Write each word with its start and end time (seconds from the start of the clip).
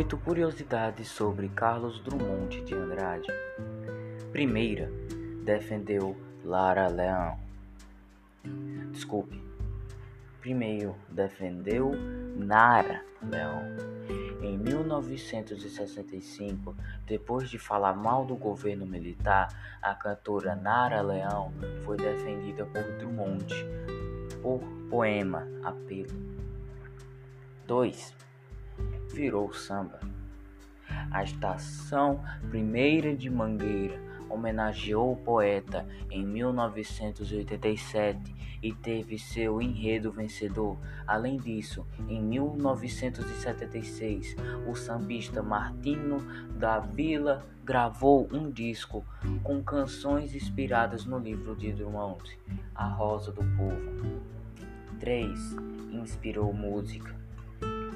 Oito 0.00 0.16
curiosidades 0.16 1.08
sobre 1.08 1.50
Carlos 1.50 2.00
Drummond 2.00 2.62
de 2.62 2.74
Andrade. 2.74 3.28
Primeira, 4.32 4.90
defendeu 5.44 6.16
Lara 6.42 6.88
Leão. 6.88 7.38
Desculpe. 8.92 9.38
Primeiro, 10.40 10.96
defendeu 11.10 11.92
Nara 12.34 13.04
Leão. 13.22 13.60
Em 14.40 14.56
1965, 14.56 16.74
depois 17.04 17.50
de 17.50 17.58
falar 17.58 17.92
mal 17.92 18.24
do 18.24 18.36
governo 18.36 18.86
militar, 18.86 19.48
a 19.82 19.94
cantora 19.94 20.56
Nara 20.56 21.02
Leão 21.02 21.52
foi 21.84 21.98
defendida 21.98 22.64
por 22.64 22.84
Drummond 22.96 23.54
por 24.40 24.62
poema 24.88 25.46
Apelo. 25.62 26.08
2 27.66 28.29
virou 29.20 29.52
samba. 29.52 30.00
A 31.10 31.22
estação 31.22 32.24
Primeira 32.48 33.14
de 33.14 33.28
Mangueira 33.28 34.00
homenageou 34.30 35.12
o 35.12 35.16
poeta 35.16 35.86
em 36.10 36.24
1987 36.24 38.34
e 38.62 38.72
teve 38.72 39.18
seu 39.18 39.60
enredo 39.60 40.10
vencedor. 40.10 40.78
Além 41.06 41.36
disso, 41.36 41.86
em 42.08 42.22
1976, 42.22 44.36
o 44.66 44.74
sambista 44.74 45.42
Martino 45.42 46.16
da 46.58 46.78
Vila 46.78 47.44
gravou 47.62 48.26
um 48.32 48.50
disco 48.50 49.04
com 49.42 49.62
canções 49.62 50.34
inspiradas 50.34 51.04
no 51.04 51.18
livro 51.18 51.54
de 51.54 51.70
Drummond, 51.72 52.38
A 52.74 52.86
Rosa 52.86 53.32
do 53.32 53.44
Povo. 53.58 54.22
3. 54.98 55.56
Inspirou 55.92 56.54
música. 56.54 57.19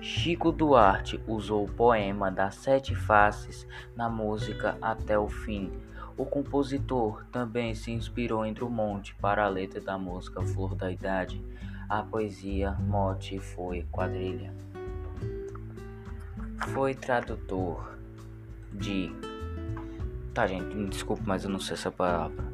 Chico 0.00 0.52
Duarte 0.52 1.20
usou 1.26 1.64
o 1.64 1.68
poema 1.68 2.30
das 2.30 2.54
Sete 2.54 2.94
Faces 2.94 3.66
na 3.96 4.08
música 4.08 4.78
Até 4.80 5.18
o 5.18 5.28
Fim. 5.28 5.72
O 6.16 6.24
compositor 6.24 7.24
também 7.32 7.74
se 7.74 7.90
inspirou 7.90 8.46
em 8.46 8.52
Drummond 8.52 9.14
para 9.20 9.44
a 9.44 9.48
letra 9.48 9.80
da 9.80 9.98
música 9.98 10.40
Flor 10.42 10.76
da 10.76 10.90
Idade. 10.90 11.44
A 11.88 12.02
poesia 12.02 12.72
mote 12.72 13.40
foi 13.40 13.86
quadrilha. 13.90 14.52
Foi 16.72 16.94
tradutor 16.94 17.98
de. 18.72 19.10
Tá, 20.32 20.46
gente, 20.46 20.76
me 20.76 20.88
desculpe, 20.88 21.22
mas 21.26 21.44
eu 21.44 21.50
não 21.50 21.60
sei 21.60 21.74
essa 21.74 21.90
palavra. 21.90 22.44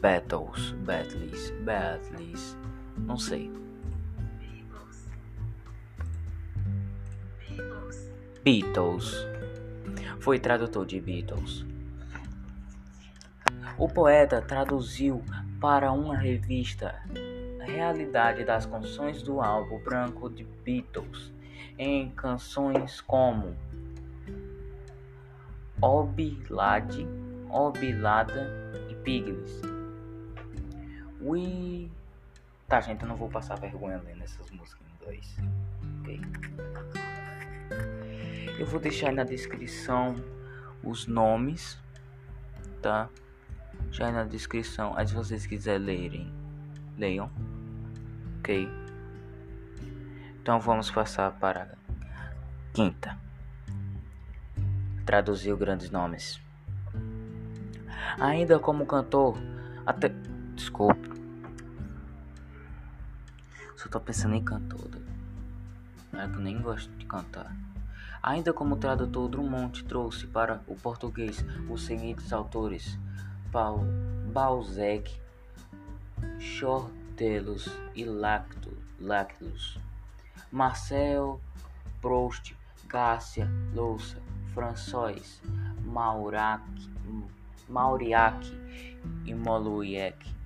Battles, 0.00 0.72
battles, 0.84 1.52
battles. 1.62 2.56
Não 2.96 3.18
sei. 3.18 3.65
Beatles. 8.46 9.26
Foi 10.20 10.38
tradutor 10.38 10.86
de 10.86 11.00
Beatles. 11.00 11.66
O 13.76 13.88
poeta 13.88 14.40
traduziu 14.40 15.20
para 15.60 15.90
uma 15.90 16.16
revista 16.16 16.94
a 17.60 17.64
realidade 17.64 18.44
das 18.44 18.64
canções 18.64 19.20
do 19.20 19.40
álbum 19.40 19.80
branco 19.80 20.30
de 20.30 20.44
Beatles 20.64 21.32
em 21.76 22.08
canções 22.12 23.00
como 23.00 23.56
Obilade, 25.82 27.04
Obilada 27.50 28.48
e 28.88 28.94
Piglis. 28.94 29.60
We... 31.20 31.90
Tá, 32.68 32.80
gente, 32.80 33.02
eu 33.02 33.08
não 33.08 33.16
vou 33.16 33.28
passar 33.28 33.58
vergonha 33.58 34.00
lendo 34.06 34.22
essas 34.22 34.48
músicas 34.52 34.86
em 34.86 35.02
inglês. 35.02 35.36
Ok? 35.98 36.20
Eu 38.58 38.64
vou 38.64 38.80
deixar 38.80 39.12
na 39.12 39.22
descrição 39.22 40.16
os 40.82 41.06
nomes, 41.06 41.78
tá? 42.80 43.10
Já 43.90 44.10
na 44.10 44.24
descrição. 44.24 44.96
Aí 44.96 45.06
se 45.06 45.14
vocês 45.14 45.46
quiserem 45.46 45.84
lerem, 45.84 46.34
leiam. 46.96 47.30
Ok? 48.38 48.66
Então 50.40 50.58
vamos 50.58 50.90
passar 50.90 51.32
para 51.32 51.64
a 51.64 52.72
quinta. 52.72 53.18
Traduziu 55.04 55.56
grandes 55.56 55.90
nomes. 55.90 56.40
Ainda 58.18 58.58
como 58.58 58.86
cantor, 58.86 59.36
até. 59.84 60.10
Desculpe. 60.54 61.10
Só 63.76 63.90
tô 63.90 64.00
pensando 64.00 64.34
em 64.34 64.42
cantor. 64.42 64.88
É 66.14 66.26
que 66.26 66.34
eu 66.34 66.40
nem 66.40 66.58
gosto 66.62 66.90
de 66.96 67.04
cantar. 67.04 67.54
Ainda 68.22 68.52
como 68.52 68.76
tradutor, 68.76 69.28
Drummond 69.28 69.84
trouxe 69.84 70.26
para 70.26 70.62
o 70.66 70.74
português 70.74 71.44
os 71.68 71.82
seguintes 71.82 72.32
autores: 72.32 72.98
Paul, 73.52 73.80
Balzac, 74.32 75.20
Chordelos 76.38 77.68
e 77.94 78.04
Lactus, 78.04 79.78
Marcel 80.50 81.40
Proust, 82.00 82.56
Garcia 82.86 83.48
Louça, 83.74 84.20
François, 84.54 85.40
Maurac, 85.82 86.62
Mauriac 87.68 88.46
e 89.24 89.34
Moluiec. 89.34 90.36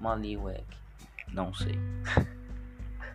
Moliuec, 0.00 0.64
não 1.32 1.52
sei. 1.52 1.76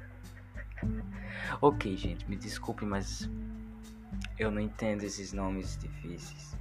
ok, 1.62 1.96
gente, 1.96 2.29
me 2.29 2.35
desculpe, 2.35 2.85
mas 2.85 3.29
eu 4.44 4.52
não 4.52 4.62
entendo 4.62 5.04
esses 5.04 5.34
nomes 5.34 5.78
difíceis. 5.78 6.56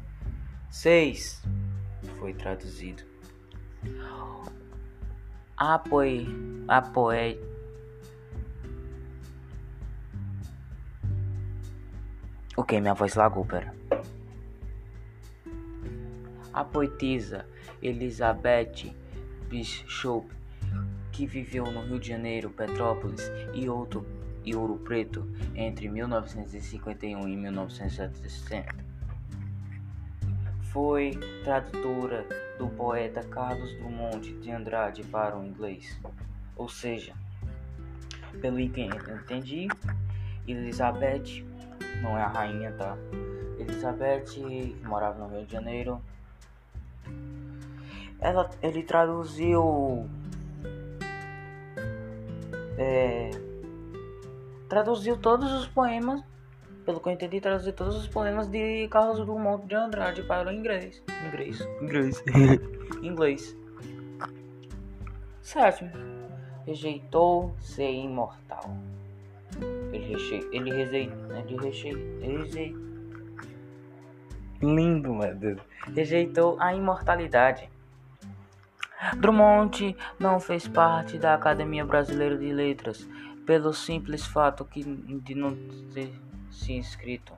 6. 0.70 1.42
Foi 2.18 2.32
traduzido. 2.32 3.02
Apoie. 5.56 6.26
Apoie. 6.68 7.38
Ok, 12.56 12.80
minha 12.80 12.94
voz 12.94 13.14
lagou, 13.14 13.44
pera. 13.44 13.74
A 16.52 16.64
poetisa 16.64 17.46
Elizabeth 17.82 18.94
Bishop, 19.48 20.28
que 21.10 21.26
viveu 21.26 21.64
no 21.64 21.82
Rio 21.82 21.98
de 21.98 22.08
Janeiro, 22.08 22.50
Petrópolis 22.50 23.30
e 23.54 23.68
outro 23.68 24.06
e 24.44 24.54
Ouro 24.54 24.76
Preto 24.78 25.28
entre 25.54 25.88
1951 25.88 27.28
e 27.28 27.36
1970. 27.36 28.92
Foi 30.72 31.18
tradutora 31.44 32.26
do 32.58 32.68
poeta 32.68 33.22
Carlos 33.24 33.74
Drummond 33.74 34.32
de 34.40 34.50
Andrade 34.50 35.02
para 35.04 35.36
o 35.38 35.44
inglês. 35.44 36.00
Ou 36.56 36.68
seja, 36.68 37.14
pelo 38.40 38.56
que 38.68 38.80
eu 38.80 39.16
entendi, 39.16 39.68
Elizabeth 40.46 41.44
não 42.02 42.16
é 42.16 42.22
a 42.22 42.28
rainha, 42.28 42.72
tá? 42.72 42.96
Elizabeth, 43.58 44.36
morava 44.84 45.18
no 45.18 45.36
Rio 45.36 45.46
de 45.46 45.52
Janeiro, 45.52 46.02
ela, 48.18 48.48
ele 48.62 48.82
traduziu 48.84 50.08
é, 52.78 53.30
traduziu 54.72 55.18
todos 55.18 55.52
os 55.52 55.68
poemas, 55.68 56.24
pelo 56.86 56.98
que 56.98 57.06
eu 57.06 57.12
entendi, 57.12 57.42
traduziu 57.42 57.74
todos 57.74 57.94
os 57.94 58.08
poemas 58.08 58.48
de 58.48 58.88
Carlos 58.88 59.18
Drummond 59.18 59.66
de 59.66 59.74
Andrade 59.74 60.22
para 60.22 60.48
o 60.48 60.50
inglês. 60.50 61.02
Inglês. 61.26 61.60
Inglês. 61.82 62.24
inglês. 63.02 63.56
Sétimo. 65.42 65.90
Rejeitou 66.64 67.54
ser 67.60 67.92
imortal. 67.92 68.74
Ele 69.92 70.14
reche... 70.14 70.48
ele 70.50 70.70
rejeitou, 70.72 71.20
ele 72.22 72.38
reche... 72.38 72.74
Lindo, 74.62 75.12
meu 75.12 75.34
Deus. 75.34 75.60
Rejeitou 75.94 76.56
a 76.58 76.74
imortalidade. 76.74 77.68
Drummond 79.16 79.96
não 80.18 80.38
fez 80.38 80.68
parte 80.68 81.18
da 81.18 81.34
Academia 81.34 81.84
Brasileira 81.84 82.36
de 82.38 82.52
Letras 82.52 83.08
pelo 83.44 83.72
simples 83.72 84.24
fato 84.24 84.64
que 84.64 84.82
de 84.84 85.34
não 85.34 85.56
ter 85.92 86.12
se 86.50 86.72
inscrito. 86.72 87.32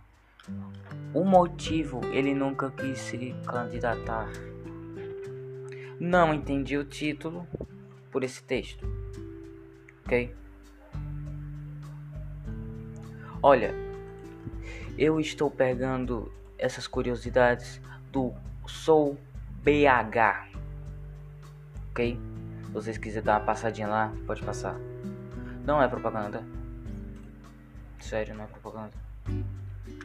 O 1.15 1.25
motivo 1.25 2.01
ele 2.13 2.35
nunca 2.35 2.71
quis 2.71 2.99
se 2.99 3.35
candidatar. 3.47 4.29
Não 5.99 6.35
entendi 6.35 6.77
o 6.77 6.85
título 6.85 7.47
por 8.11 8.23
esse 8.23 8.43
texto. 8.43 8.87
Ok? 10.05 10.35
Olha, 13.43 13.75
eu 14.99 15.19
estou 15.19 15.51
pegando 15.51 16.31
essas 16.59 16.87
curiosidades 16.87 17.81
do 18.13 18.33
Sou 18.67 19.19
BH. 19.63 20.54
Ok? 21.94 22.19
Se 22.64 22.73
vocês 22.73 22.99
quiserem 22.99 23.25
dar 23.25 23.38
uma 23.38 23.46
passadinha 23.46 23.87
lá, 23.87 24.12
pode 24.26 24.43
passar. 24.43 24.75
Não 25.64 25.81
é 25.81 25.87
propaganda. 25.87 26.43
Sério, 28.00 28.35
não 28.35 28.43
é 28.43 28.46
propaganda. 28.49 28.91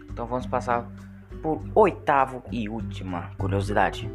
Então 0.07 0.27
vamos 0.27 0.45
passar 0.45 0.86
por 1.41 1.63
oitavo 1.74 2.44
e 2.51 2.69
última 2.69 3.31
curiosidade. 3.39 4.07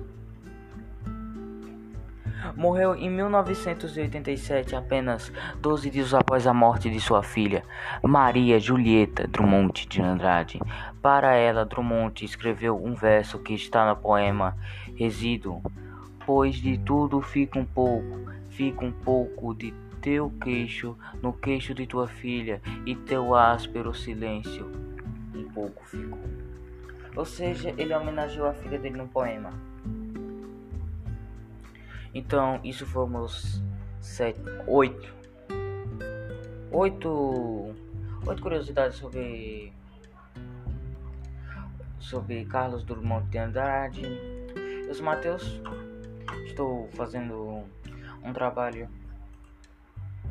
Morreu 2.54 2.94
em 2.94 3.10
1987, 3.10 4.76
apenas 4.76 5.32
12 5.60 5.90
dias 5.90 6.14
após 6.14 6.46
a 6.46 6.54
morte 6.54 6.88
de 6.88 7.00
sua 7.00 7.24
filha, 7.24 7.64
Maria 8.04 8.60
Julieta 8.60 9.26
Drummond 9.26 9.88
de 9.88 10.00
Andrade. 10.00 10.60
Para 11.02 11.34
ela, 11.34 11.64
Drummond 11.64 12.24
escreveu 12.24 12.80
um 12.80 12.94
verso 12.94 13.40
que 13.40 13.52
está 13.52 13.84
no 13.84 13.96
poema 13.96 14.56
Resíduo. 14.94 15.60
Pois 16.26 16.56
de 16.56 16.78
tudo 16.78 17.20
fica 17.20 17.58
um 17.58 17.64
pouco, 17.64 18.30
fica 18.50 18.84
um 18.84 18.92
pouco 18.92 19.54
de 19.54 19.74
teu 20.00 20.30
queixo 20.42 20.96
no 21.22 21.32
queixo 21.32 21.74
de 21.74 21.86
tua 21.86 22.06
filha, 22.06 22.60
e 22.84 22.94
teu 22.94 23.34
áspero 23.34 23.94
silêncio 23.94 24.70
um 25.34 25.44
pouco 25.50 25.84
ficou. 25.86 26.18
Ou 27.16 27.24
seja, 27.24 27.74
ele 27.78 27.94
homenageou 27.94 28.46
a 28.46 28.54
filha 28.54 28.78
dele 28.78 28.96
no 28.96 29.08
poema. 29.08 29.50
Então, 32.12 32.60
isso 32.62 32.86
fomos 32.86 33.62
sete, 34.00 34.40
oito, 34.66 35.12
oito, 36.70 37.74
oito 38.26 38.42
curiosidades 38.42 38.98
sobre 38.98 39.72
sobre 41.98 42.44
Carlos 42.44 42.84
Drummond 42.84 43.26
de 43.30 43.38
Andrade. 43.38 44.02
Eu 44.86 44.94
sou 44.94 45.04
Matheus. 45.04 45.60
Estou 46.54 46.88
fazendo 46.92 47.64
um 48.22 48.32
trabalho, 48.32 48.88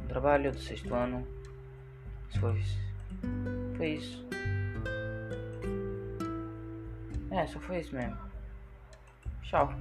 um 0.01 0.07
trabalho 0.07 0.53
do 0.53 0.57
sexto 0.57 0.95
ano. 0.95 1.27
Foi, 2.39 2.63
foi 3.75 3.89
isso. 3.95 4.25
É, 7.29 7.45
só 7.45 7.59
foi 7.59 7.81
isso 7.81 7.93
mesmo. 7.93 8.17
Tchau. 9.41 9.73